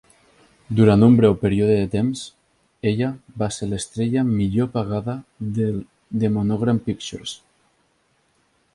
[0.77, 2.23] Durant un breu període de temps,
[2.93, 3.11] ella
[3.43, 5.19] va ser l"estrella millor pagada
[5.61, 7.41] de Monogram Pictures.